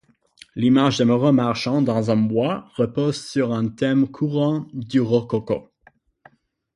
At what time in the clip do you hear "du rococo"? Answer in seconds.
4.73-5.69